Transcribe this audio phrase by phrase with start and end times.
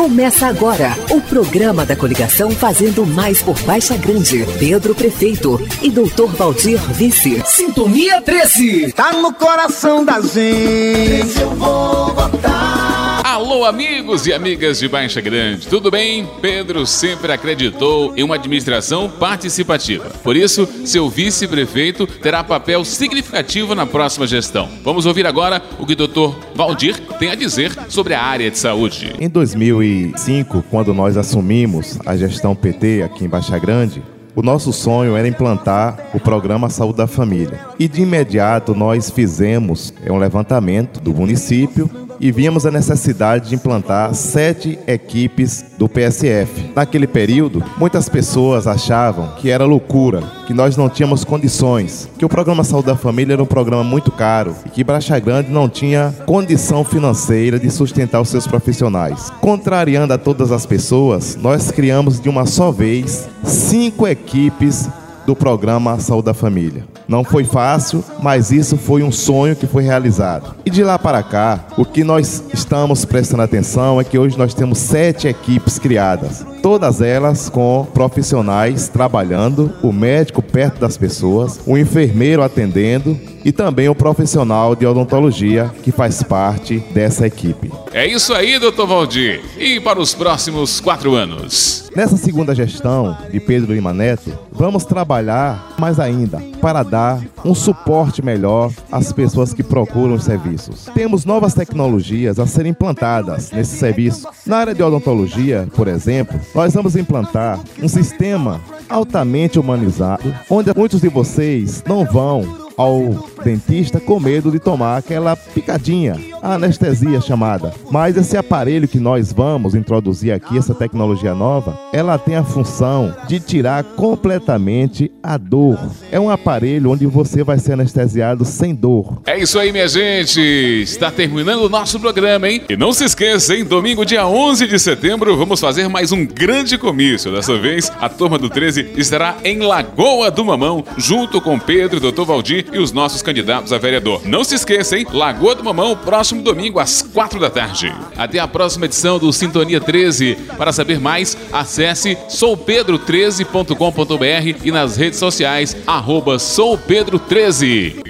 [0.00, 4.46] Começa agora o programa da coligação Fazendo Mais por Baixa Grande.
[4.58, 7.42] Pedro Prefeito e Doutor Valdir Vice.
[7.44, 8.92] Sintonia 13.
[8.92, 11.38] Tá no coração da gente.
[11.38, 12.89] Eu vou votar.
[13.30, 16.28] Alô, amigos e amigas de Baixa Grande, tudo bem?
[16.42, 20.10] Pedro sempre acreditou em uma administração participativa.
[20.24, 24.68] Por isso, seu vice-prefeito terá papel significativo na próxima gestão.
[24.82, 26.36] Vamos ouvir agora o que o Dr.
[26.56, 29.14] Valdir tem a dizer sobre a área de saúde.
[29.20, 34.02] Em 2005, quando nós assumimos a gestão PT aqui em Baixa Grande,
[34.34, 37.60] o nosso sonho era implantar o programa Saúde da Família.
[37.78, 41.88] E de imediato nós fizemos um levantamento do município
[42.20, 46.70] e víamos a necessidade de implantar sete equipes do PSF.
[46.76, 52.28] Naquele período, muitas pessoas achavam que era loucura, que nós não tínhamos condições, que o
[52.28, 56.14] programa Saúde da Família era um programa muito caro e que Bracha Grande não tinha
[56.26, 59.30] condição financeira de sustentar os seus profissionais.
[59.40, 64.88] Contrariando a todas as pessoas, nós criamos de uma só vez cinco equipes
[65.30, 66.84] do programa Saúde da Família.
[67.06, 70.56] Não foi fácil, mas isso foi um sonho que foi realizado.
[70.66, 74.54] E de lá para cá, o que nós estamos prestando atenção é que hoje nós
[74.54, 81.78] temos sete equipes criadas, todas elas com profissionais trabalhando, o médico perto das pessoas, o
[81.78, 87.70] enfermeiro atendendo e também o profissional de odontologia que faz parte dessa equipe.
[87.92, 89.40] É isso aí, doutor Valdir.
[89.58, 91.90] E para os próximos quatro anos?
[91.94, 98.24] Nessa segunda gestão de Pedro Lima Neto, vamos trabalhar mais ainda para dar um suporte
[98.24, 100.88] melhor às pessoas que procuram os serviços.
[100.94, 104.28] Temos novas tecnologias a serem implantadas nesse serviço.
[104.46, 111.00] Na área de odontologia, por exemplo, nós vamos implantar um sistema altamente humanizado, onde muitos
[111.00, 117.72] de vocês não vão ao dentista com medo de tomar aquela picadinha, a anestesia chamada.
[117.90, 123.14] Mas esse aparelho que nós vamos introduzir aqui, essa tecnologia nova, ela tem a função
[123.28, 125.78] de tirar completamente a dor.
[126.10, 129.20] É um aparelho onde você vai ser anestesiado sem dor.
[129.26, 130.40] É isso aí, minha gente.
[130.40, 132.62] Está terminando o nosso programa, hein?
[132.68, 133.64] E não se esqueça, hein?
[133.64, 137.32] Domingo, dia 11 de setembro, vamos fazer mais um grande comício.
[137.32, 142.24] Dessa vez, a turma do 13 estará em Lagoa do Mamão, junto com Pedro, Dr.
[142.24, 144.26] Valdir e os nossos candidatos a vereador.
[144.26, 145.06] Não se esqueça, hein?
[145.12, 147.94] Lagoa do Mamão, próximo domingo, às quatro da tarde.
[148.16, 150.36] Até a próxima edição do Sintonia 13.
[150.58, 158.02] Para saber mais, acesse soupedro13.com.br e nas redes sociais, arroba soupedro13.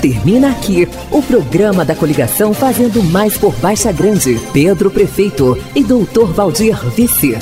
[0.00, 4.40] Termina aqui o programa da coligação Fazendo Mais por Baixa Grande.
[4.52, 7.36] Pedro Prefeito e Doutor Valdir Vice.